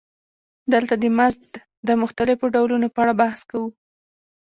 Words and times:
دلته 0.73 0.93
د 1.03 1.05
مزد 1.17 1.47
د 1.87 1.89
مختلفو 2.01 2.45
ډولونو 2.55 2.87
په 2.93 2.99
اړه 3.03 3.13
بحث 3.21 3.41
کوو 3.49 3.69